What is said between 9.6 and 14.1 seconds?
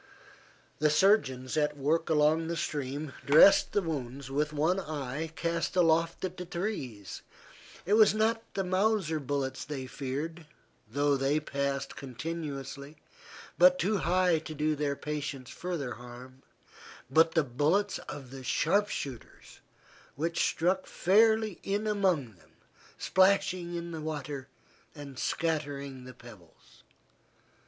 they feared, though they passed continuously, but too